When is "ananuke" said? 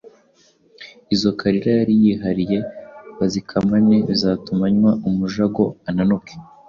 5.89-6.33